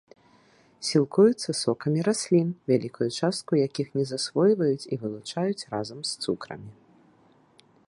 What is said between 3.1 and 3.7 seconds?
частку